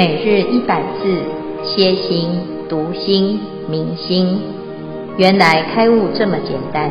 [0.00, 1.02] 每日一百字，
[1.62, 2.30] 歇心、
[2.70, 4.40] 读心、明心，
[5.18, 6.88] 原来开悟这么简单。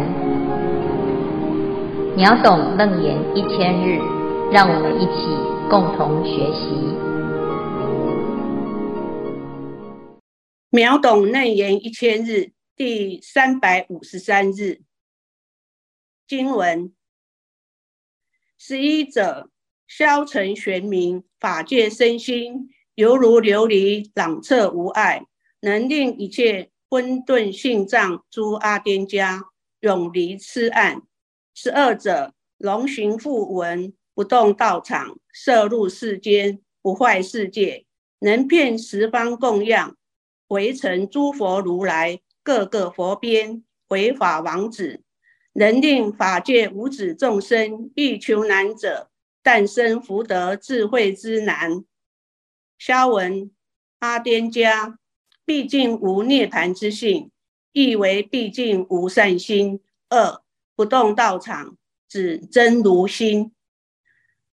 [2.16, 3.98] 秒懂楞严一千日，
[4.52, 5.26] 让我们一起
[5.72, 6.70] 共同学习。
[10.70, 14.82] 秒懂楞严一千日第三百五十三日
[16.28, 16.94] 经文：
[18.56, 19.50] 十一者，
[19.88, 22.70] 消沉玄明，法界身心。
[23.00, 25.26] 犹如琉璃，朗彻无碍，
[25.62, 29.42] 能令一切混沌性障诸阿癫迦
[29.80, 31.02] 永离痴暗。
[31.56, 37.86] 十二者，龙行复闻，不动道场，摄入世间，不坏世界，
[38.20, 39.96] 能遍十方供养，
[40.50, 45.02] 回成诸佛如来，各个佛边，回法王子，
[45.54, 49.10] 能令法界无子众生欲求难者，
[49.42, 51.86] 诞生福德智慧之难。
[52.80, 53.52] 消文
[54.00, 54.96] 阿癫迦，
[55.44, 57.30] 毕竟无涅槃之性，
[57.74, 59.82] 亦为毕竟无善心。
[60.08, 60.42] 二
[60.78, 61.76] 不动道场，
[62.08, 63.52] 指真如心。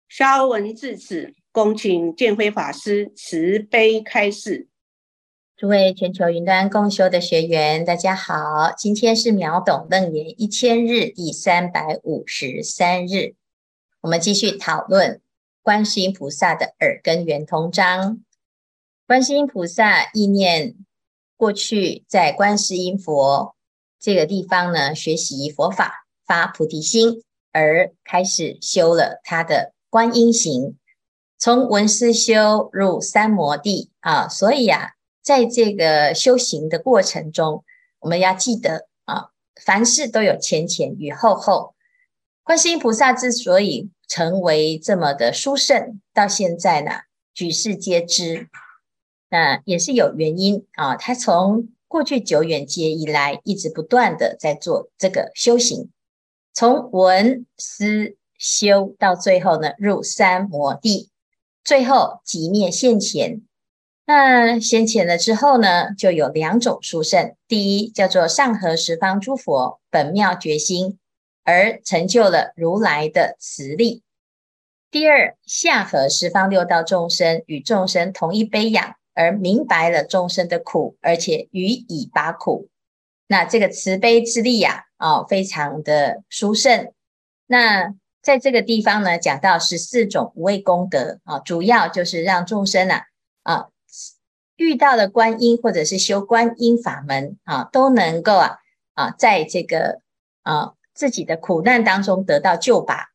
[0.08, 4.66] 消文至此，恭请建辉法师慈悲开示。
[5.56, 13.36] 诸位全球云端共修的学员，大家好，今天是秒懂楞严一千日第三百五十三日，
[14.00, 15.20] 我们继续讨论。
[15.66, 18.20] 观世音菩萨的耳根圆通章，
[19.04, 20.76] 观世音菩萨意念
[21.36, 23.56] 过去在观世音佛
[23.98, 30.76] 这个地方呢，学习佛法，发菩提心，而开始修了他的观音行，
[31.36, 34.28] 从文思修入三摩地啊。
[34.28, 37.64] 所以啊，在这个修行的过程中，
[37.98, 39.30] 我们要记得啊，
[39.64, 41.74] 凡事都有前前与后后。
[42.46, 46.92] 观世音菩萨之所以成为这么的殊胜，到现在呢，
[47.34, 48.48] 举世皆知，
[49.28, 50.94] 那也是有原因啊。
[50.94, 55.90] 他从过去久远劫以来，一直不断的在做这个修行，
[56.54, 61.10] 从闻思修到最后呢，入三摩地，
[61.64, 63.42] 最后即灭现前。
[64.06, 71.00] 那现前了之后呢，就有两种殊胜，第一叫做上合十方诸佛本妙觉心。
[71.46, 74.02] 而成就了如来的慈力。
[74.90, 82.68] 第二，下合十方六道众生与众生同一悲仰，而明白了众生的苦，而且予以拔苦。
[83.28, 86.92] 那这个慈悲之力呀，啊，非常的殊胜。
[87.46, 93.02] 那在这个地方呢，讲到十四种无畏功德啊，主要就是让众生啊
[93.42, 93.68] 啊
[94.56, 98.58] 遇到了观音或者是修观音法门啊，都能够啊
[98.94, 100.00] 啊在这个
[100.42, 100.72] 啊。
[100.96, 103.10] 自己的苦难当中得到救拔，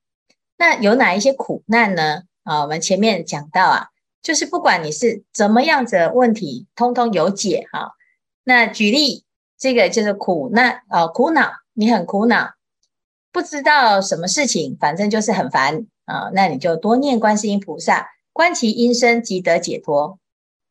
[0.58, 2.24] 那有哪一些苦难呢？
[2.44, 3.88] 啊，我们前面讲到啊，
[4.22, 7.94] 就是不管你是怎么样子的问题，通通有解哈。
[8.44, 9.26] 那举例，
[9.58, 12.54] 这个就是苦难啊，苦恼，你很苦恼，
[13.32, 16.30] 不知道什么事情，反正就是很烦啊。
[16.34, 20.20] 那你就多念观世音菩萨，观其音声即得解脱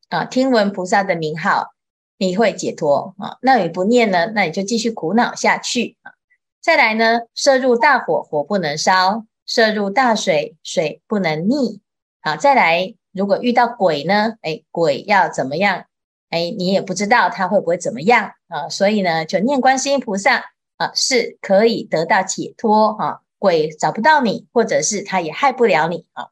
[0.09, 0.25] 啊。
[0.25, 1.73] 听闻菩萨的名号，
[2.17, 3.37] 你会解脱啊。
[3.41, 4.27] 那你不念呢？
[4.33, 6.13] 那你就继续苦恼下去啊。
[6.61, 11.79] 再来呢，摄入大火，火不能烧；摄入大水，水不能溺。
[12.21, 14.35] 好，再来，如果遇到鬼呢？
[14.41, 15.85] 哎，鬼要怎么样？
[16.29, 18.69] 哎，你也不知道他会不会怎么样啊？
[18.69, 23.21] 所以呢，就念观世音菩萨啊，是可以得到解脱啊。
[23.39, 26.27] 鬼找不到你，或者是他也害不了你啊。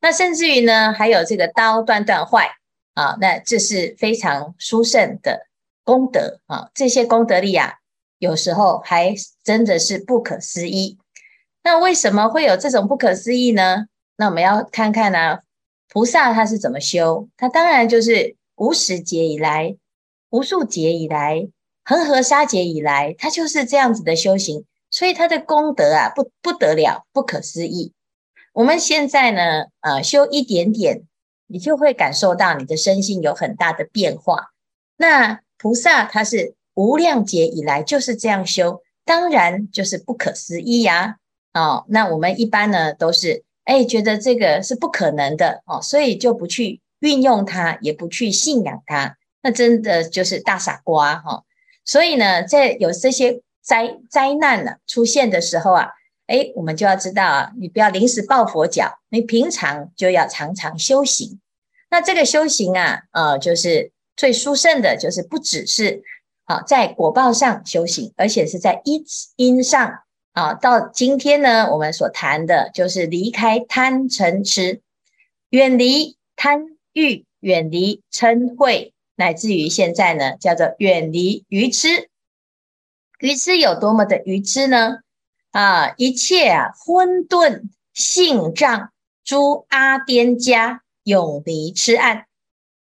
[0.00, 2.48] 那甚至于呢，还有这个刀断断坏
[2.94, 5.48] 啊，那这是非常殊胜的
[5.84, 6.70] 功德啊。
[6.72, 7.74] 这些功德力啊。
[8.18, 10.98] 有时候还真的是不可思议。
[11.62, 13.86] 那为什么会有这种不可思议呢？
[14.16, 15.40] 那我们要看看呢、啊，
[15.88, 17.28] 菩萨他是怎么修？
[17.36, 19.76] 他当然就是无始劫以来、
[20.30, 21.48] 无数劫以来、
[21.84, 24.64] 恒河沙劫以来，他就是这样子的修行。
[24.90, 27.92] 所以他的功德啊，不不得了，不可思议。
[28.54, 31.02] 我们现在呢，呃，修一点点，
[31.46, 34.52] 你就会感受到你的身心有很大的变化。
[34.96, 36.55] 那菩萨他是。
[36.76, 41.16] 无量劫以来就是这样修，当然就是不可思议呀、
[41.54, 51.44] 哦，那我们一般呢都是哎觉得这个是不可能的哦，所以就不去运用它，也不去信仰它，那真的就是大傻瓜哈、哦！
[51.82, 55.88] 所以呢，在有这些灾灾难呢出现的时候啊，
[56.26, 61.40] 哎，我们就要知道啊，你不要临时抱佛脚，你平常就要常常修行。
[61.88, 66.02] 那这个修行啊，呃，就是最殊胜的，就是不只是。
[66.48, 69.04] 好，在果报上修行，而且是在因
[69.34, 69.98] 因上
[70.32, 70.54] 啊。
[70.54, 74.80] 到今天呢，我们所谈的就是离开贪嗔痴，
[75.50, 82.08] 远离贪欲远离嗔恚，乃至于现在呢，叫做远离愚痴。
[83.18, 84.98] 愚痴有多么的愚痴呢？
[85.50, 88.92] 啊，一切啊昏顿性障，
[89.24, 92.25] 诸阿颠迦永离痴暗。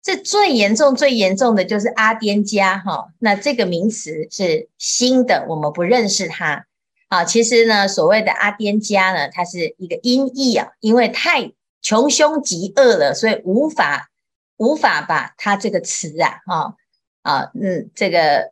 [0.04, 3.08] 这最严重、最严重的就是阿癫迦哈。
[3.18, 6.66] 那这个名词是新的，我们不认识它。
[7.08, 14.10] 啊，其实呢，所谓的阿癫迦呢，它是一个音译啊，因为太穷凶极恶了，所以无法
[14.58, 16.76] 无法把它这个词啊，哈
[17.22, 18.50] 啊，嗯，这个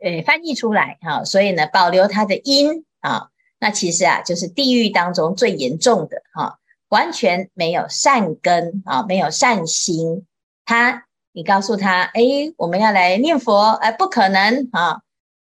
[0.00, 3.28] 呃翻译出来哈，所以呢，保留它的音啊，
[3.60, 10.24] 那其实啊，就是地狱当中最严重的哈，完全没有善根啊，没有善心，
[10.64, 12.22] 他你告诉他，哎，
[12.56, 15.00] 我们要来念佛，哎，不可能啊。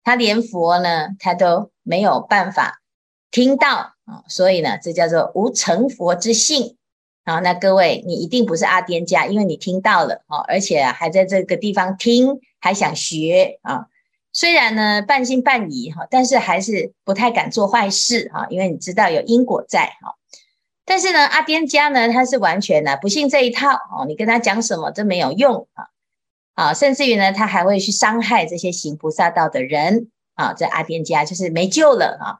[0.03, 2.81] 他连佛呢，他都没有办法
[3.29, 6.77] 听到啊，所以呢，这叫做无成佛之性
[7.25, 7.39] 啊。
[7.39, 13.87] 那各位，你一定不是阿癫迦，因为你听到了啊，而且还在这个地方听，还想学啊。
[14.31, 20.15] 虽然呢半信半疑哈，但是还是不太敢做坏事哈，因为你知道有因果在哈。
[20.87, 25.89] 但是呢，阿癫迦呢，他是完全呢不信这一套哦，你跟他讲什么都没有用啊。
[26.55, 32.39] 啊，甚至于呢，他还会去伤害这些行菩萨道的人啊，这阿癫迦就是没救了啊！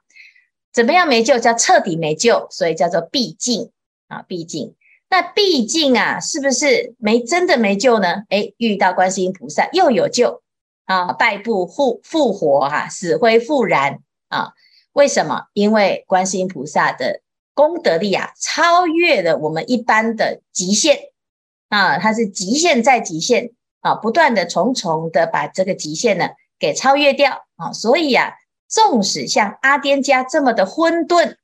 [0.73, 1.37] 怎么样没救？
[1.37, 3.69] 叫彻底没救，所以叫做毕竟
[4.07, 4.73] 啊，毕竟。
[5.09, 8.23] 那毕竟啊，是不是没真的没救呢？
[8.29, 10.41] 诶，遇到观世音菩萨又有救
[10.85, 13.99] 啊，败部复复活哈、啊，死灰复燃
[14.29, 14.53] 啊？
[14.93, 15.47] 为什么？
[15.53, 17.21] 因为观世音菩萨的
[17.57, 20.99] 功德力啊，超越了我们一般的极限。
[21.69, 23.53] 啊，它是极限再极限。
[23.79, 27.47] 啊，不断的、重重的把这个极限呢给超越掉。
[27.55, 28.33] 啊，所以啊，
[28.67, 31.37] 纵使像阿癫迦这么的混沌、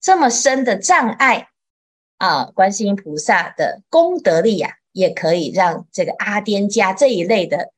[0.00, 1.48] 这么深的障碍
[2.16, 7.72] 啊，观世音菩萨的功德力啊，也可以让这个阿癫迦这一类的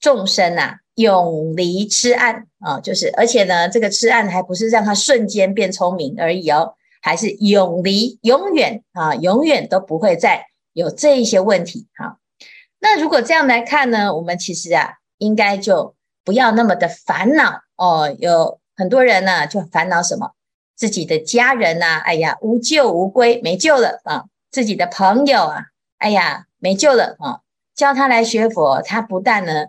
[0.00, 2.46] 众生啊，永离痴暗。
[2.58, 12.18] 啊，就是而且呢，这个痴暗还不是让他瞬间变聪明而已哦，还是永离，永远啊，永远都不会再有这一些问题哈。
[12.78, 15.94] 那如果这样来看呢，我们其实啊，应该就
[16.24, 18.14] 不要那么的烦恼哦。
[18.18, 20.32] 有很多人呢，就烦恼什么？
[20.76, 24.24] 自己的家人呐、啊，哎呀，无救无归，没救了啊！
[24.50, 25.66] 自己的朋友啊，
[25.98, 27.40] 哎呀，没救了啊！
[27.74, 29.66] 叫他来学佛，他不但呢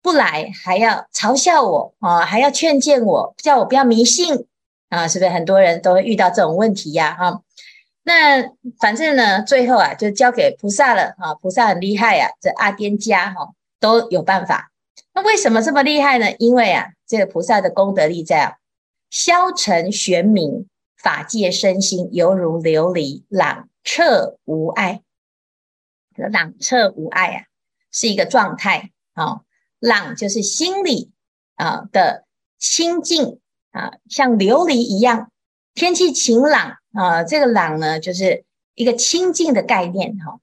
[0.00, 4.46] 不来，还要嘲笑我啊，还要劝谏我，叫我不要迷信
[4.88, 5.08] 啊！
[5.08, 7.14] 是不是很多人都会遇到这种问题呀？
[7.14, 7.42] 哈。
[8.02, 8.42] 那
[8.78, 11.34] 反正呢，最后啊，就交给菩萨了啊！
[11.34, 14.70] 菩萨很厉害啊，这阿癫迦哈都有办法。
[15.14, 16.30] 那为什么这么厉害呢？
[16.38, 18.56] 因为啊，这个菩萨的功德力在啊，
[19.10, 25.00] 消沉玄明，法界身心犹如琉璃，朗彻无碍。
[26.16, 27.44] 朗彻无碍啊，
[27.90, 29.40] 是一个状态啊。
[29.80, 31.10] 朗就是心里
[31.56, 32.24] 啊的
[32.58, 33.40] 清净
[33.74, 35.30] 啊，像琉璃一样，
[35.74, 36.78] 天气晴朗。
[36.96, 38.44] 啊，这个朗呢，就是
[38.76, 40.38] 一个清净的概念哈。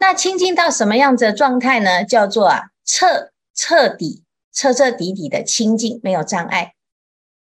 [0.00, 2.04] 那清净到什么样子的状态呢？
[2.04, 6.74] 叫做啊彻彻底、彻彻底底的清净，没有障碍，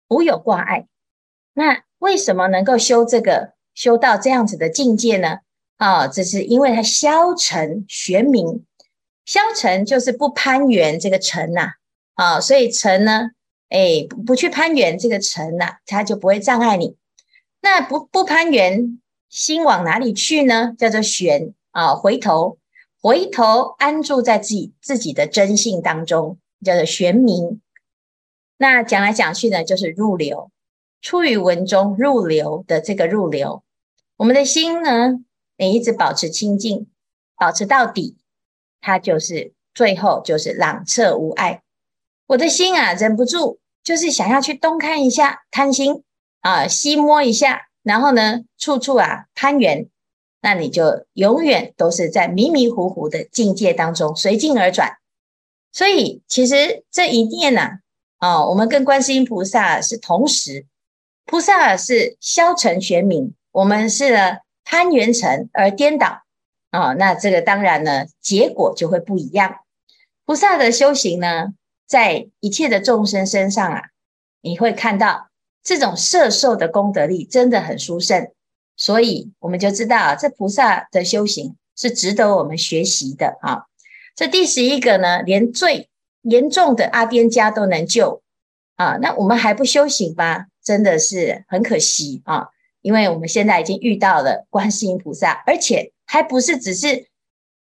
[0.08, 0.88] 无有挂碍。
[1.54, 5.40] 那为什么能够修这个修到这样子的境界呢？
[5.76, 8.66] 啊，这是因为它消沉玄明，
[9.26, 11.74] 消沉就是不攀缘这个尘呐
[12.16, 13.31] 啊，所以尘呢，
[13.69, 16.95] 哎，不去攀缘这个尘呐，它就不会障碍你。
[17.62, 20.74] 那不不攀缘，心往哪里去呢？
[20.78, 22.59] 叫做旋啊，回头
[23.02, 27.62] 回头安住在自己自己的真性当中，叫做玄明。
[28.57, 30.50] 那讲来讲去呢，就是入流，
[31.02, 33.64] 出于文中入流的这个入流。
[34.16, 35.19] 我们的心呢，
[35.57, 36.88] 你一直保持清净，
[37.36, 38.18] 保持到底，
[38.80, 41.62] 它就是最后就是朗彻无碍。
[42.28, 46.04] 我的心啊，忍不住就是想要去东看一下，贪心。
[46.42, 49.90] 啊，西摸一下，然后呢，处处啊攀缘，
[50.40, 54.98] 那你就永远都是在迷迷糊糊的境界当中随境而转。
[55.74, 57.62] 所以其实这一念呢，
[58.19, 60.68] 啊，啊，我们跟观世音菩萨是同时，
[61.26, 66.22] 菩萨是消沉玄明，我们是呢攀缘尘而颠倒
[66.69, 66.94] 啊。
[66.94, 69.57] 那这个当然呢，结果就会不一样。
[70.24, 71.54] 菩萨的修行呢，
[71.88, 73.82] 在一切的众生身上啊，
[74.42, 75.30] 你会看到。
[75.64, 78.32] 这种摄受的功德力真的很殊胜，
[78.78, 83.66] 所以我们就知道啊这菩萨的修行是值得我们学习的啊。
[84.16, 85.90] 这第十一个呢，连最
[86.22, 88.22] 严重的阿边家都能救
[88.78, 90.46] 啊，那我们还不修行吗？
[90.64, 92.48] 真的是很可惜啊，
[92.82, 97.10] 因为我们现在已经遇到了观世音菩萨，而且还不是只是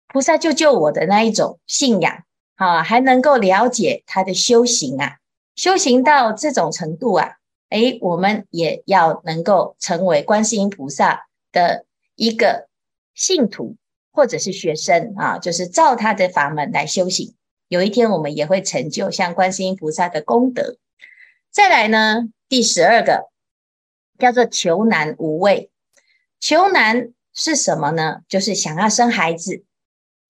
[0.09, 5.17] 菩萨救救我的那一种信仰啊，还能够了解他的修行啊，
[5.55, 7.37] 修行到这种程度啊，
[7.69, 11.85] 诶，我们也要能够成为观世音菩萨的
[12.15, 12.67] 一个
[13.13, 13.75] 信徒
[14.11, 17.35] 或者是学生啊，就是照他的法门来修行。
[17.67, 20.77] 有一天我们也会成就像观世音菩萨的功德。
[21.51, 23.29] 再来呢，第十二个
[24.17, 25.71] 叫做求难无畏。
[26.39, 28.21] 求难是什么呢？
[28.29, 29.63] 就是想要生孩子。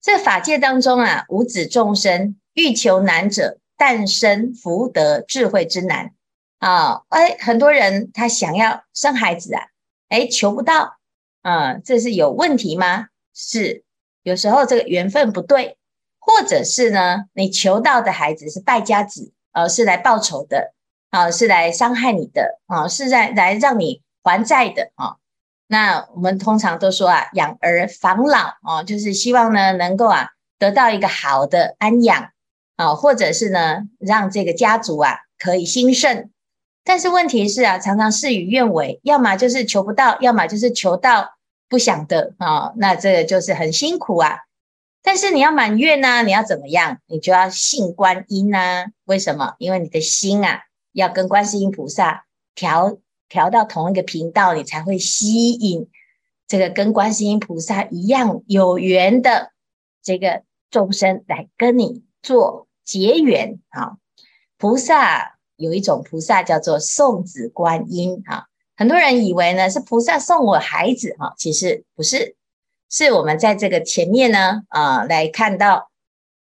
[0.06, 6.12] 这法界当中啊，五子众生欲求难者，但生福德智慧之难
[6.60, 7.02] 啊！
[7.08, 9.62] 哎，很多人他想要生孩子啊，
[10.08, 10.98] 哎，求不到
[11.42, 13.08] 啊，这是有问题吗？
[13.34, 13.82] 是，
[14.22, 15.76] 有时候这个缘分不对，
[16.20, 20.72] 或者是呢，你求到的孩子是败家子，呃，是来报仇的
[21.10, 25.16] 啊，是来伤害你的啊，是在来让你还债的啊。
[25.68, 32.30] 那我们通常都说啊，养儿防老哦，就是希望呢能够啊得到一个好的安养
[32.76, 36.30] 啊，或者是呢让这个家族啊可以兴盛。
[36.84, 41.34] 但是问题是啊，常常事与愿违，要么就是求不到，要么就是求到
[41.68, 44.38] 不想的啊，那这个就是很辛苦啊。
[45.02, 46.98] 但是你要满愿呢，你要怎么样？
[47.06, 48.86] 你就要信观音啊。
[49.04, 49.54] 为什么？
[49.58, 50.60] 因为你的心啊
[50.92, 52.98] 要跟观世音菩萨调。
[53.28, 55.88] 调到同一个频道，你才会吸引
[56.46, 59.52] 这个跟观世音菩萨一样有缘的
[60.02, 63.96] 这个众生来跟你做结缘啊。
[64.58, 72.36] 菩萨有一种菩萨叫做送子观音啊，很多人以为呢是菩萨送我孩子哈，其实不是，
[72.88, 75.90] 是我们在这个前面呢啊来看到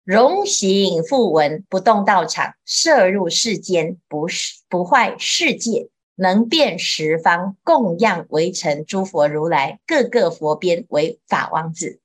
[0.05, 5.89] 容形复闻不动道场，摄入世间不是不坏世界。
[6.17, 12.01] 能遍十方供养围成诸佛如来，各个佛边为法王子。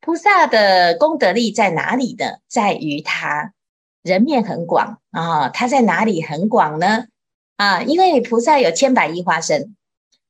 [0.00, 2.38] 菩萨的功德力在哪里呢？
[2.48, 3.52] 在于他
[4.02, 5.48] 人面很广啊。
[5.48, 7.06] 他在哪里很广呢？
[7.56, 9.76] 啊，因为菩萨有千百亿化身，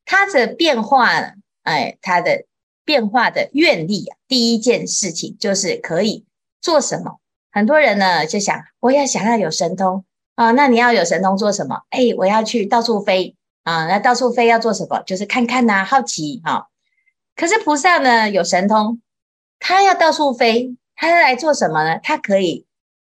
[0.04, 2.47] 他的变化，哎，他的
[2.85, 6.25] 变化的愿力啊，第一件事情就是可以
[6.61, 7.20] 做什么？
[7.52, 10.04] 很多人呢就想，我要想要有神通。
[10.38, 11.83] 啊，那你要有神通做什么？
[11.90, 13.88] 哎，我要去到处飞啊！
[13.88, 15.02] 那到处飞要做什么？
[15.02, 16.66] 就是看看呐、好奇啊。
[17.35, 19.02] 可是菩萨呢，有神通，
[19.59, 21.99] 他要到处飞，他要来做什么呢？
[22.04, 22.66] 他可以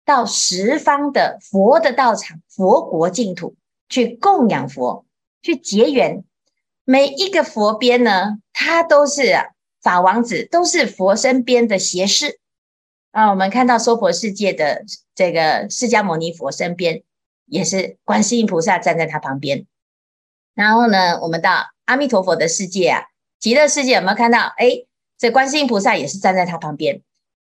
[0.04, 3.56] 到十方的佛的道场、佛国净土
[3.88, 5.06] 去供养佛，
[5.44, 6.24] 去结缘。
[6.86, 9.46] 每一个佛边呢，他都是啊
[9.80, 12.40] 法王子，都是佛身边的胁侍
[13.12, 13.30] 啊。
[13.30, 17.04] 我们看到娑婆世界的这个释迦牟尼佛身边。
[17.46, 19.66] 也是观世音菩萨站在他旁边，
[20.54, 23.04] 然后呢，我们到阿弥陀佛的世界啊，
[23.40, 24.54] 极乐世界有没有看到？
[24.58, 24.86] 哎，
[25.18, 27.02] 这观世音菩萨也是站在他旁边。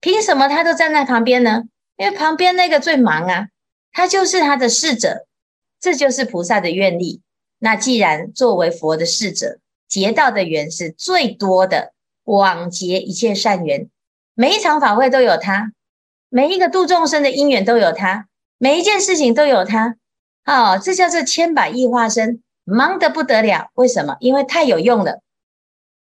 [0.02, 1.64] 凭什么他都站在旁边呢？
[1.98, 3.48] 因为旁边那个最忙啊，
[3.92, 5.26] 他就是他的侍者，
[5.80, 7.22] 这就是菩萨的愿力。
[7.60, 13.90] 那既然作为佛的侍者，结道的缘是最多的，广结一切善缘，
[14.34, 15.72] 每一场法会都有他，
[16.28, 18.28] 每一个度众生的因缘都有他。
[18.66, 19.96] 每一件事情都有他，
[20.44, 23.70] 哦，这叫做千百亿化身，忙得不得了。
[23.76, 24.18] 为什么？
[24.20, 25.22] 因为太有用了。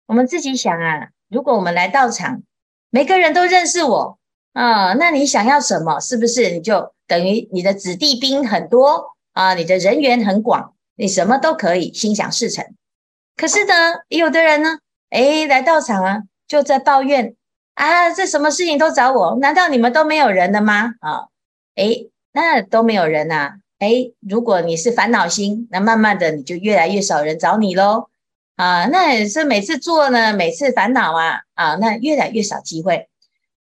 [0.07, 2.45] 我们自己想啊，如果我们来道场，
[2.89, 4.17] 每个人都认识我
[4.53, 5.99] 啊，那你想要什么？
[5.99, 9.55] 是不是你就等于你的子弟兵很多啊？
[9.55, 12.65] 你的人缘很广，你什么都可以心想事成。
[13.37, 13.75] 可是呢，
[14.07, 14.79] 有的人呢，
[15.11, 17.35] 诶，来道场啊，就在抱怨
[17.75, 20.95] 啊，这什么事情都找我，难道你们都没有人了吗？
[21.01, 21.27] 啊，
[21.75, 22.12] 诶。
[22.33, 28.09] 那都没有人呐、啊，诶，如果你是烦恼心，那慢慢的你就越来越少人找你喽，
[28.57, 33.09] 啊，那也是每次做呢，每次烦恼啊，啊，那越来越少机会。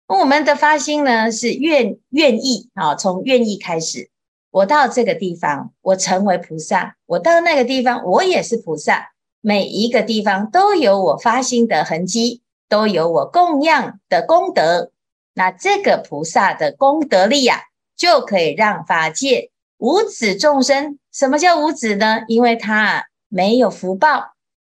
[0.07, 4.09] 我们的发心呢是愿愿意啊，从愿意开始，
[4.51, 9.11] 我到这个地方，我成为菩萨；我到那个地方，我也是菩萨。
[9.43, 14.91] 每一个地方都有我发心的痕迹，都有我供养的功德。
[15.33, 17.70] 那这个菩萨的功德力呀、啊。
[18.01, 20.97] 就可以让法界无子众生。
[21.11, 22.21] 什么叫无子呢？
[22.27, 24.33] 因为他没有福报，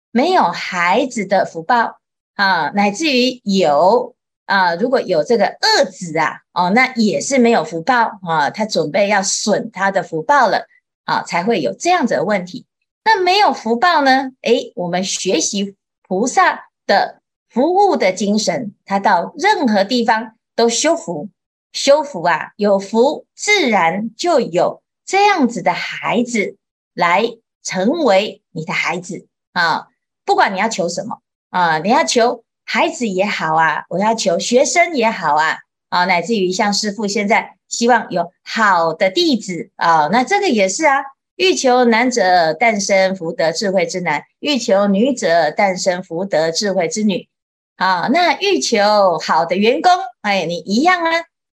[0.09, 1.99] 没有孩子的福报
[2.33, 4.15] 啊，乃至于有
[4.47, 10.65] 啊，如果有这个恶子啊，哦，那也是没有福报啊，他准备要损他的福报了
[11.05, 12.65] 啊，才会有这样子的问题。
[13.03, 14.31] 那没有福报呢？
[14.41, 15.75] 诶，我们学习
[16.07, 21.29] 菩萨的服务的精神，他到任何地方都修福。
[21.73, 26.57] 修福啊，有福自然就有这样子的孩子
[26.93, 27.25] 来
[27.63, 29.87] 成为你的孩子啊！
[30.25, 35.57] 不管你要求什么啊，你要求孩子也好啊，我要求学生也好啊，
[35.89, 41.03] 啊，乃至于像师父现在希望有好的弟子啊，那这个也是啊，
[41.35, 47.27] 欲求男者诞生福德智慧之男，欲求女者诞生福德智慧之女，
[47.75, 51.11] 啊，那欲求好的员工，哎，你一样啊，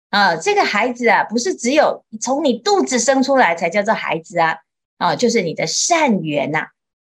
[0.10, 4.58] 啊，这个孩子啊，不是只有从你肚子生出来才叫做孩子啊，
[4.98, 6.68] 啊，就是你的善缘呐、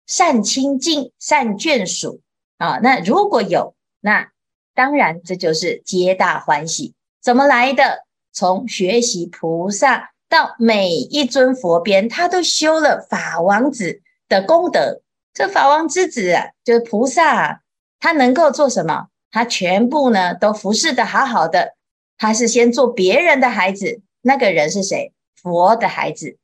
[0.08, 2.22] 善亲近，善眷属
[2.58, 3.76] 啊，那如果有。
[4.02, 4.30] 那
[4.74, 6.94] 当然，这就是皆大欢喜。
[7.22, 8.06] 怎么来的？
[8.34, 15.02] 从学习菩萨到每一尊佛边，他都修了法王子的功德。
[15.34, 17.60] 这法王之子啊，就是菩萨啊，
[18.00, 19.08] 他能够做什么？
[19.32, 21.75] 他全部呢都服侍得好好的。
[22.18, 25.14] 他是先做别人的孩子，那个人是谁？
[25.36, 26.38] 佛的孩子。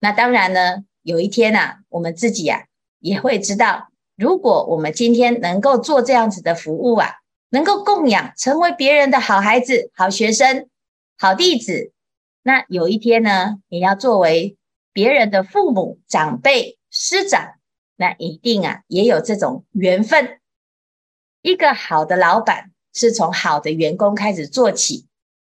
[0.00, 2.64] 那当然呢，有一天啊，我们自己啊
[3.00, 3.88] 也会知道。
[4.16, 7.14] 如果我们今天能够做这样子的服务啊，
[7.48, 10.68] 能够供养，成为别人的好孩子、好学生、
[11.16, 11.92] 好弟子，
[12.42, 14.56] 那有一天呢，你要作为
[14.92, 17.54] 别人的父母、长辈、师长，
[17.96, 20.38] 那一定啊也有这种缘分。
[21.40, 25.06] 一个好的老板是从好的员工开始做起，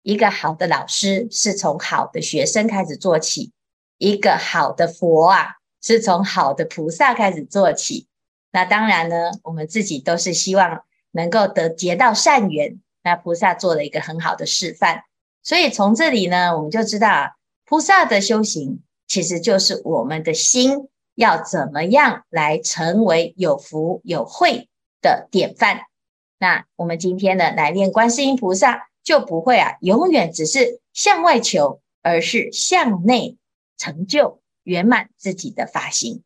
[0.03, 3.53] 一个好的老师是从好的学生开始做起，
[3.99, 8.07] 一个好的佛啊是从好的菩萨开始做起。
[8.53, 12.81] 那当然呢，我们自己都是希望能够得结到善缘。
[13.03, 15.03] 那菩萨做了一个很好的示范，
[15.43, 17.31] 所以从这里呢，我们就知道啊，
[17.67, 24.71] 菩萨的修行其实就是我们的心要怎么样来成为有福有慧
[25.03, 25.83] 的典范。
[26.45, 33.39] 那我们今天呢，来念观世音菩萨，就不会啊，永远只是向外求，而是向内
[33.79, 36.23] 成就圆满自己的法行。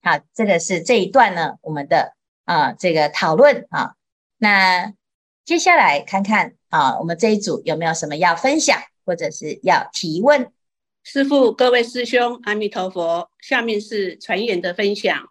[0.00, 3.96] 好，这个是这一段呢，我们的啊这个讨论啊。
[4.36, 4.94] 那
[5.44, 10.52] 接下来看看啊，我们这一组有没有什么要分享或者是要提问？
[11.02, 13.28] 师父，各位师兄，阿弥陀佛。
[13.40, 15.30] 下面是传言的分享。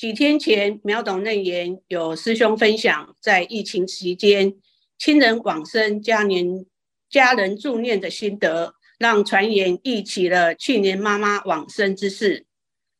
[0.00, 4.54] 几天前，秒懂楞严有师兄分享，在疫情期间，
[4.96, 6.64] 亲人往生、家年
[7.10, 12.46] 家人助念的心得，让传言忆起了去年妈妈往生之事。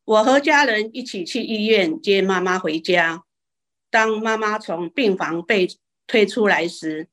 [0.05, 3.25] 我和家人一起去医院接妈妈回家。
[3.91, 5.67] 当妈妈从病房被
[6.07, 7.09] 推出来时，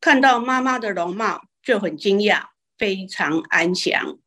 [0.00, 4.18] 看到妈妈的容貌就很惊讶，非常安详。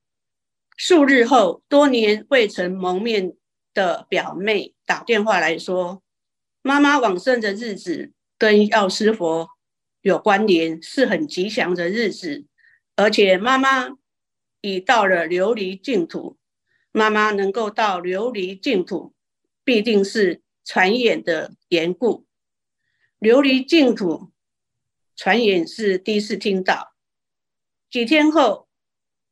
[0.77, 3.33] 数日后，多年未曾谋面
[3.73, 6.03] 的表妹打电话来说，
[6.61, 9.49] 妈妈往生的日子跟药师佛
[10.01, 12.45] 有关联，是很吉祥的日子，
[12.95, 13.89] 而且妈妈
[14.61, 16.37] 已到了琉璃净土。
[16.91, 19.15] 妈妈能够到琉璃净土，
[19.63, 22.27] 必定是传言的缘故。
[23.19, 24.31] 琉璃净土
[25.15, 26.93] 传言是第一次听到。
[27.89, 28.62] 几天后，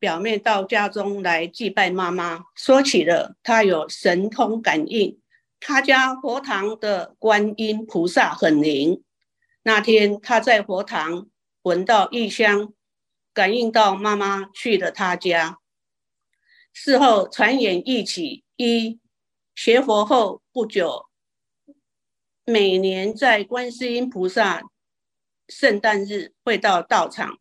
[0.01, 5.21] 表妹到家中来祭拜妈妈，说起了她有神通感应，
[5.59, 9.03] 她家佛堂的观音菩萨很灵。
[9.61, 11.27] 那天她在佛堂
[11.61, 12.73] 闻到异香，
[13.31, 15.59] 感应到妈妈去了她家。
[16.73, 18.99] 事后传言一起，一
[19.53, 21.05] 学佛后不久，
[22.43, 24.63] 每年在观世音菩萨
[25.47, 27.37] 圣诞日会到道场，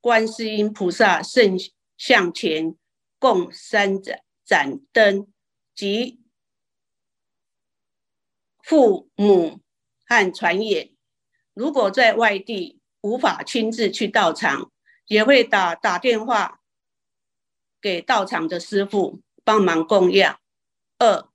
[0.00, 1.56] 观世音菩萨圣
[2.02, 2.74] 向前
[3.20, 5.32] 供三盏盏灯
[5.72, 6.20] 及
[8.60, 9.60] 父母
[10.04, 10.92] 和传言。
[11.54, 14.72] 如果在外地无法亲自去道场，
[15.06, 16.60] 也会打打电话。
[17.80, 20.40] 给道场的师父帮忙供养。
[20.98, 21.28] 二，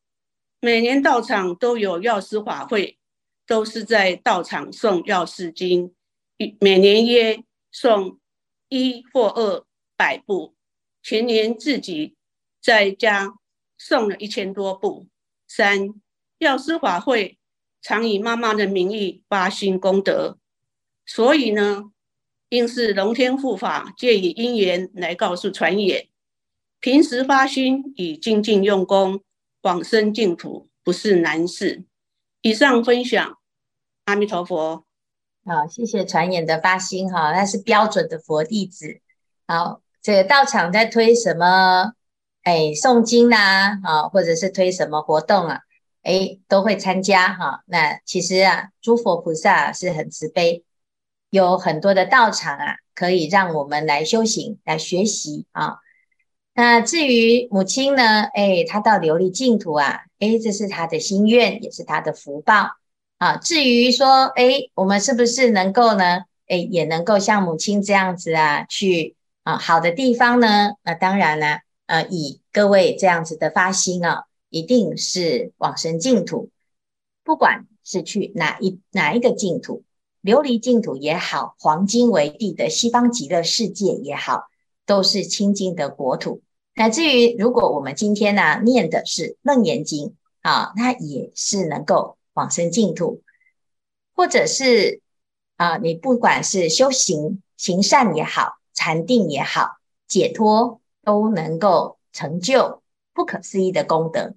[0.59, 2.99] 每年道场都有药师法会，
[3.45, 5.95] 都是在道场送药师经，
[6.59, 8.19] 每年约送
[8.67, 10.56] 一或二百部。
[11.07, 12.17] 前年自己
[12.61, 13.33] 在家
[13.79, 15.07] 诵了一千多部。
[15.47, 15.93] 三，
[16.39, 17.39] 药师法会
[17.81, 20.37] 常以妈妈的名义发心功德，
[21.05, 21.93] 所以呢，
[22.49, 26.09] 应是龙天护法借以因缘来告诉传言。
[26.81, 29.23] 平时发心以精进用功，
[29.61, 31.85] 往生净土不是难事。
[32.41, 33.39] 以上分享，
[34.03, 34.85] 阿弥陀佛。
[35.45, 38.99] 好，谢谢传言的发心哈，他是标准的佛弟子。
[39.47, 41.91] 好，这个道场在推什么？
[42.43, 45.59] 哎，诵经呐，啊，或者是推什么活动啊？
[46.01, 47.63] 哎，都会参加哈。
[47.65, 50.63] 那其实啊，诸佛菩萨是很慈悲，
[51.29, 55.79] 有很多的道场啊，可以让我们来修行、来学习啊。
[56.53, 58.21] 那至于母亲呢？
[58.33, 62.77] 哎，她到琉璃净土啊，哎，这是她的心愿，也是她的福报。
[63.17, 63.35] 啊。
[63.35, 66.21] 至于说，哎，我们是不是能够呢？
[66.47, 69.16] 哎，也能够像母亲这样子啊，去
[69.47, 70.73] 啊好的地方呢？
[70.83, 76.49] 那当然呢，呃，以各位这样子的发心啊，一定是往生净土，
[77.23, 79.85] 不管是去哪一哪一个净土，
[80.21, 84.49] 琉璃净土也好，黄金为地的西方极乐世界也好，
[84.85, 86.41] 都是清净的国土。
[86.73, 90.07] 乃至于，如果我们今天呢、念的是《楞严经》
[90.41, 93.21] 啊，它也是能够往生净土，
[94.13, 94.99] 或者是
[95.55, 102.81] 啊，你不管是修行行善也好，禅定也好，解脱都能够成就
[103.13, 104.35] 不可思议的功德。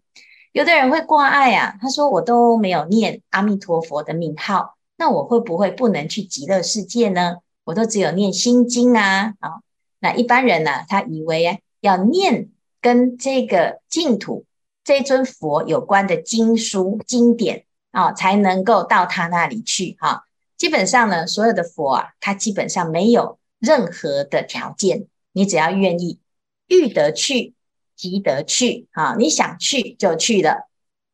[0.52, 7.36] 有的人会挂碍啊，他说我都没有念阿弥陀佛的名号，那我会不会不能去极乐世界呢？
[7.64, 9.60] 我都只有念心经啊啊，
[9.98, 11.58] 那一般人呢、他以为啊。
[11.82, 12.50] 要念
[12.82, 14.44] 跟这个净土
[14.84, 20.24] 这尊佛有关的经书经典啊，才能够到他那里去哈。
[20.58, 26.18] 基本上呢，所有的佛啊，他基本上没有任何的条件，你只要愿意，
[26.66, 27.54] 欲得去
[27.94, 30.68] 即得去啊，你想去就去了。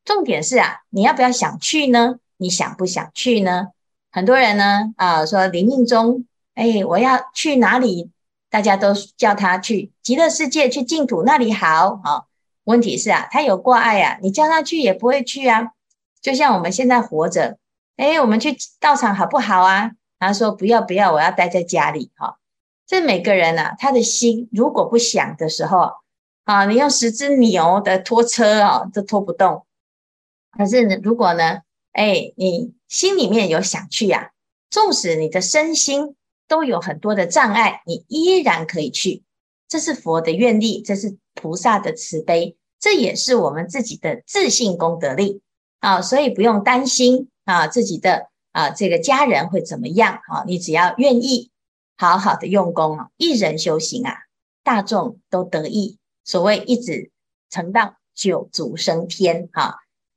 [0.04, 2.20] 重点是啊，你要不要想去呢？
[2.38, 3.68] 你想不想去呢？
[4.10, 8.10] 很多人呢啊，说临命终，哎，我要去哪里？
[8.48, 12.24] 大家都叫他去极乐世界，去净土那里好啊。
[12.64, 15.72] 问题是啊，他有挂碍啊，你叫他去也不会去啊。
[16.22, 17.58] 就像我们现在活着，
[17.96, 19.90] 诶，我们去道场好不好啊？
[20.18, 22.38] 他说不要不要，我要待在家里哈。
[22.86, 25.90] 这每个人啊，他的心如果不想的时候
[26.44, 29.66] 啊，你用十只牛的拖车啊，都拖不动。
[30.56, 31.60] 可是呢，如果呢，
[31.92, 34.30] 诶，你心里面有想去呀，
[34.70, 36.14] 纵使你的身心。
[36.48, 39.24] 都有很多的障碍，你依然可以去。
[39.66, 45.42] 这是佛的愿力，这是菩萨的慈悲，这也是我们自己的自信功德力
[45.80, 46.00] 啊！
[46.00, 50.44] 所以不用担心啊，自己的啊这个家人会怎么样啊？
[50.46, 51.50] 你只要愿意
[51.98, 54.14] 好好的用功啊，一人修行啊，
[54.64, 55.98] 大众都得益。
[56.24, 57.10] 所谓一子
[57.50, 59.74] 成道，九族升天啊，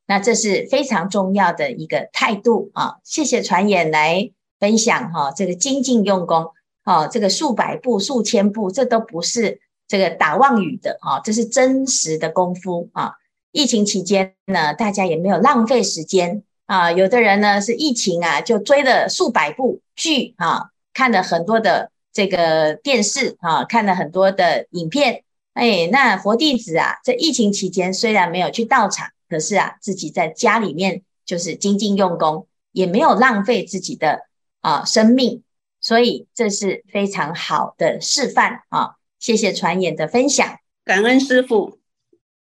[0.07, 2.95] 那这是非常重要的一个态度啊！
[3.03, 4.31] 谢谢传演来。
[4.59, 6.51] 分享哈，这个精进用功，
[6.83, 13.13] 哦，这个数百步、数千步，这都不是这个打妄语的啊，这是真实的功夫啊。
[13.53, 16.93] 疫情期间呢，大家也没有浪费时间啊。
[16.93, 25.23] 有的人呢是疫情啊，就追了数百部剧啊，看了很多的这个电视啊，看了很多的影片。
[25.53, 34.27] 哎，那佛弟子啊，在疫情期间虽然没有去道场，可是啊，自己在家里面就是精进用功，也没有浪费自己的。
[34.61, 35.41] 啊，生命，
[35.79, 38.95] 所以这是非常好的示范啊！
[39.17, 41.79] 谢谢传言的分享，感恩师父。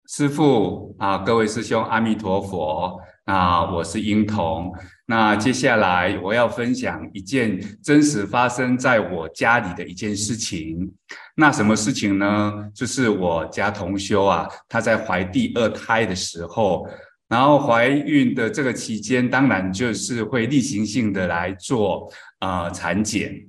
[0.05, 2.99] 师父啊，各位师兄，阿弥陀佛。
[3.29, 4.73] 那我是英童。
[5.05, 10.91] 那接下来我要分享一件真实发生在我家里的一件事情。
[11.35, 12.51] 那什么事情呢？
[12.73, 16.89] 就是我家同修啊，她在怀第二胎的时候。
[17.27, 23.39] 然后怀孕的这个期间，当然就是会例行性的来做呃产检。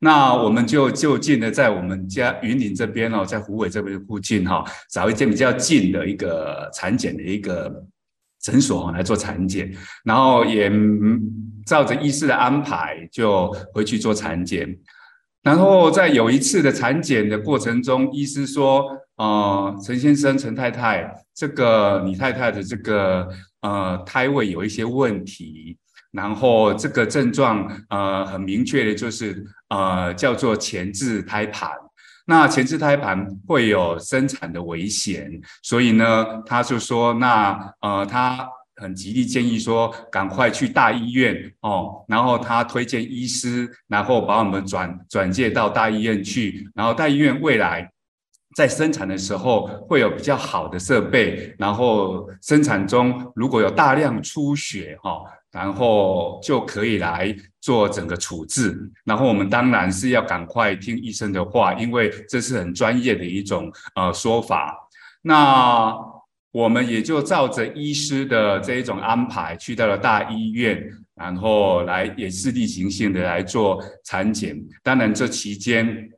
[0.00, 7.72] 那我们就就近的在我们家云林这边哦，在虎尾这边附近哈、哦，找一间比较近的一个产检的一个
[8.40, 9.72] 诊所来做产检。
[10.04, 10.70] 然后也
[11.66, 14.78] 照着医师的安排，就回去做产检。
[15.42, 18.84] 然后在有一次的产检的过程中，医师说。
[19.18, 23.28] 呃，陈先生、陈太太，这个你太太的这个
[23.62, 25.76] 呃胎位有一些问题，
[26.12, 31.68] 然后这个症状呃很明确的就是呃叫做前置胎盘，
[32.30, 47.90] 那前置胎盘会有生产的危险，所以呢，他就说那呃他很极力建议说赶快去大医院哦，然后他推荐医师，然后把我们转转介到大医院去，然后大医院未来。
[48.56, 58.76] 在生产的时候会有比较好的设备，然后生产中如果有大量出血哈，然后就可以来做整个处置。
[59.04, 64.76] 然后我们当然是要赶快听医生的话，因为这是很专业的一种呃说法。
[65.22, 65.94] 那
[66.52, 70.82] 我们也就照着医师的这一种安排，去到了大医院，
[71.14, 74.56] 然后来也是例行性的来做产检。
[74.82, 76.10] 当然这期间。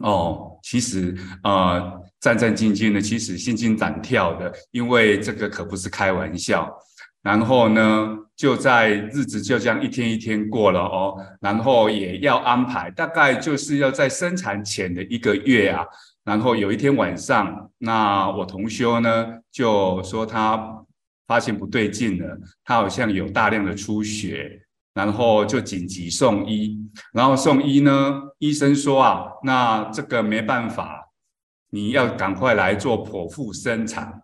[0.00, 6.72] 哦，其实呃，战战兢兢的，其实心惊胆跳的，因为这个可不是开玩笑。
[7.20, 15.84] 然后呢，就在日子就这样一天一天过了哦，然后也要安排，大概就是要在生产前的一个月啊。
[16.22, 20.84] 然后有一天晚上，那我同修呢就说他
[21.26, 24.62] 发现不对劲了，他好像有大量的出血，
[24.94, 26.78] 然后就紧急送医。
[27.12, 31.08] 然后送医呢，医生说啊，那这个没办法，
[31.70, 34.22] 你要赶快来做剖腹生产。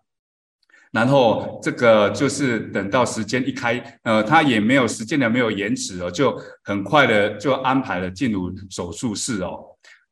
[0.95, 9.59] 然后这个就是等到时间一开，呃，他也没有时间的没有延迟哦，就很快的就安排了进入手术室哦。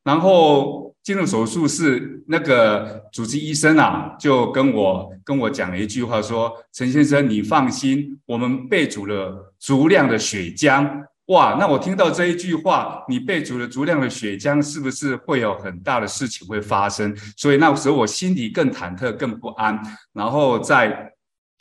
[0.03, 17.15] 然后进入手术室，那个主治医生啊，就跟我跟我讲了一句话说：“陈先生，你放心，我们备足了足量的血浆。”哇，那我听到这一句话，你被煮了足量的血浆，是不是会有很大的事情会发生？
[17.37, 19.79] 所以那时候我心里更忐忑、更不安。
[20.13, 21.13] 然后在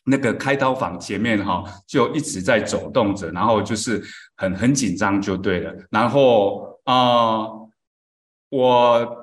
[0.04, 4.02] 那个开刀房前面哈，就一直在走动着，然后就是
[4.36, 5.74] 很很紧张，就对了。
[5.90, 7.46] 然后啊。
[8.54, 9.21] 我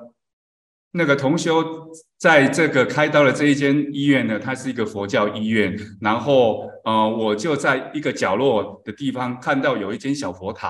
[0.92, 1.64] 那个同修
[2.18, 5.76] 在这个开刀的这一间医院呢，它是一个佛教医院。
[6.00, 10.68] 然后，呃，我就在一个角落的地方看到有一间小佛塔，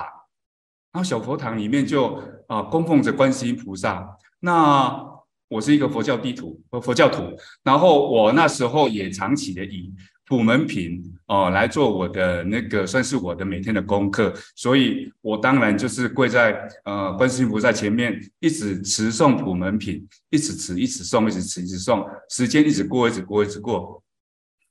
[0.91, 4.07] 然后小佛堂里面就啊、供奉着观世音菩萨。
[4.41, 5.03] 那
[5.47, 7.23] 我是一个佛教地徒，佛教徒。
[7.63, 9.93] 然后我那时候也长期的以。
[10.27, 24.01] 普门品哦，来做我的那个算是我的每天的功课，所以我当然就是跪在呃观世音菩萨前面，一直持诵普门品，一直持，一直诵，一直持，一直诵，时间一直过，一直过，一直过，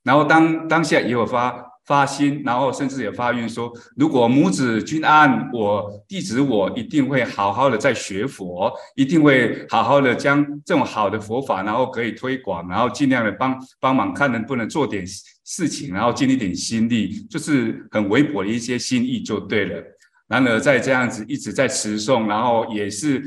[0.03, 1.67] 然后当当下也有发。
[1.83, 15.03] 发心，然后甚至也发愿说，如果母子均安，我弟子我一定会好好的在学佛，一定会好好的将这种好的佛法，然后可以推广，然后尽量的帮帮忙，看能不能做点
[15.51, 19.83] 事情，然后尽一点心力，就是很微薄的一些心意就对了。
[20.27, 23.21] 然而在这样子一直在持诵，然后也是。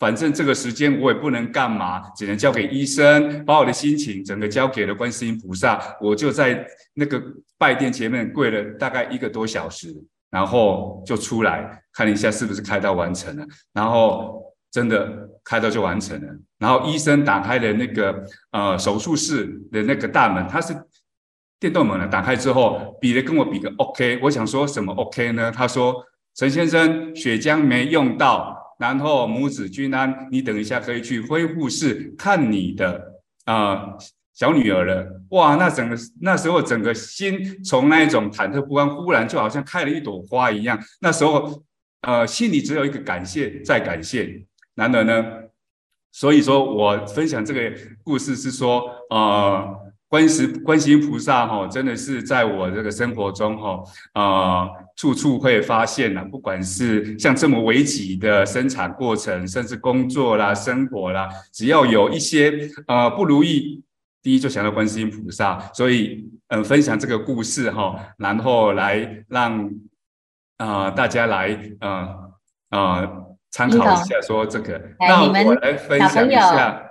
[0.00, 5.76] 反正这个时间我也不能干嘛，只能交给医生，把我的心情整个交给了观世音菩萨。
[6.00, 6.64] 我就在
[6.94, 7.20] 那个
[7.58, 9.92] 拜殿前面跪了大概一个多小时，
[10.30, 16.28] 然后就出来看了一下是不是开刀完成了，然后真的开刀就完成了。
[16.60, 20.72] 然后医生打开了那个呃手术室的那个大门，它是
[21.60, 25.50] 电动门呢，打开之后比了跟我比个 OK，我想说什么 OK 呢？
[25.50, 28.56] 他说陈先生血浆没用到。
[28.78, 33.12] 然后母子均安，你等一下可以去恢复室看你的
[33.44, 33.88] 啊、
[34.32, 35.20] 小女儿了。
[35.30, 40.78] 哇，那整个那时候整个心从那一种忐忑不安，忽然就好像开了一朵花一样。
[41.00, 41.60] 那时候
[42.02, 44.46] 呃心里只有一个感谢，再感谢。
[44.76, 45.24] 然而呢，
[46.12, 49.87] 所以说我分享这个故事是说呃。
[50.08, 53.82] 观世观世音菩萨哈，真的是在我这个生活中哈，
[54.14, 54.66] 呃，
[54.96, 56.24] 处处会发现呐。
[56.30, 63.84] 不管是像这么危急的生产过程，甚至工作啦、生活啦，只要有一些呃不如意，
[64.22, 65.58] 第一就想到观世音菩萨。
[65.74, 69.62] 所以，嗯、呃，分享这个故事哈，然后来让
[70.56, 72.08] 啊、呃、大家来呃
[72.70, 74.80] 呃参考一下，说这个。
[74.98, 76.87] 那我来分享一下。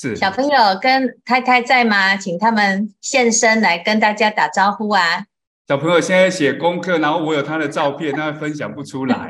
[0.00, 2.16] 是小朋友跟太太在吗？
[2.16, 5.24] 请他们现身来跟大家打招呼啊！
[5.66, 9.28] 小朋友现在写功课，然后我有他的照片，他分享不出来。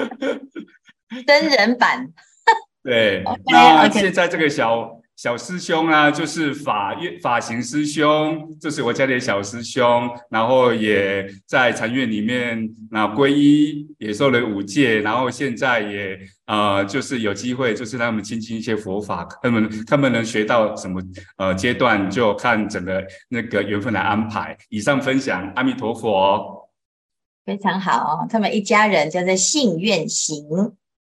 [1.26, 2.08] 真人版。
[2.82, 4.97] 对， okay, 那现在这个小。
[5.18, 21.02] 小师兄啊，就是法院法行师兄，这是我家里的小师兄，然后也在禅院里面那皈依，也受了五戒，然后现在也呃，就是有机会，就是让他们亲近一些佛法，他们他们能学到什么
[21.36, 24.56] 呃阶段，就看整个那个缘分来安排。
[24.68, 26.70] 以上分享，阿弥陀佛。
[27.44, 30.46] 非常好，他们一家人叫做信愿行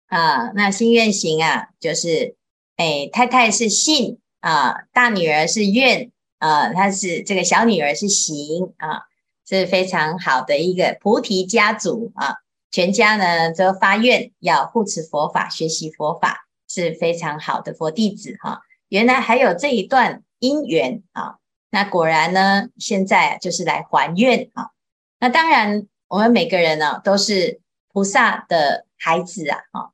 [0.07, 2.40] 啊，那信愿行啊，就是。
[2.81, 9.03] 哎，太太是信啊，大女儿是愿啊，她是这个小女儿是行啊，
[9.47, 12.37] 是非常好的一个菩提家族啊，
[12.71, 21.37] 全家呢都发愿要护持佛法，学习佛法，是非常好的佛弟子哈、原来还有这一段因缘啊，
[21.69, 24.71] 那果然呢，现在就是来还愿啊。
[25.19, 27.61] 那当然，我们每个人呢、啊、都是
[27.93, 29.91] 菩萨的孩子啊，啊，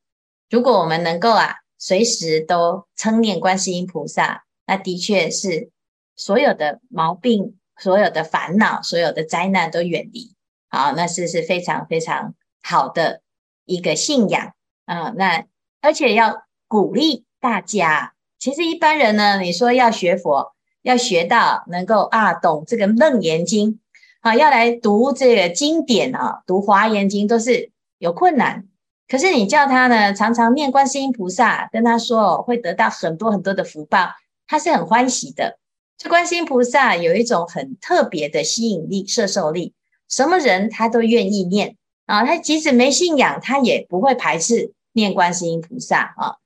[0.48, 1.56] 如果我们能够啊。
[1.86, 5.70] 随时都称念观世音菩萨，那的确是
[6.16, 10.34] 所有的毛病、所有的烦恼、所有的灾难都远离。
[10.68, 13.20] 好，那是是非常非常好的
[13.66, 14.52] 一个信仰
[14.84, 15.10] 啊。
[15.16, 15.46] 那
[15.80, 23.74] 而且要鼓励大家，其实一般人呢，你说要学佛，要学到能够啊懂这个《楞严经》
[24.22, 28.66] 啊，要来读这个经典啊，读《华严经》都是有困难。
[29.08, 34.08] 可是你叫他呢，常常念观世音菩萨，跟他说会得到很多很多的福报，
[34.46, 35.58] 他是很欢喜的。
[35.96, 39.74] 这观世音菩萨有一种很特别的吸引力、摄受力，
[40.08, 42.24] 什么人他都愿意念啊。
[42.24, 46.36] 他即使没信仰，他也不会排斥念观世音菩萨啊。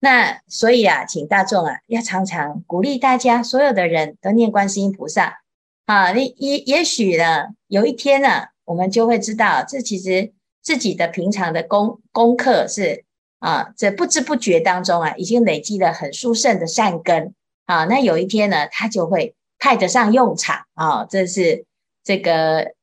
[0.00, 5.40] 那所以啊，请大众啊，要常常鼓励大家，所有的人都念观世音菩萨
[5.86, 6.12] 啊。
[6.12, 10.32] 你也也许呢，有一天呢，我们就会知道，这其实
[10.68, 13.06] 自己的平常的功功课是
[13.38, 17.32] 啊，这不知不觉当中啊，已经累积了很殊胜的善根
[17.64, 17.86] 啊。
[17.86, 21.06] 那有一天呢，他就会派得上用场啊。
[21.06, 21.64] 这是
[22.04, 22.74] 这个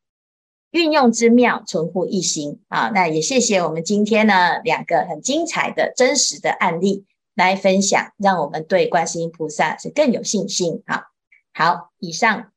[0.72, 2.90] 运用之妙，存乎一心啊。
[2.92, 11.04] 那也谢谢我们今天呢，两个很精彩的真实的案例来分享，让我们对观世音菩萨是更有信心啊。
[11.54, 12.52] 好，以上。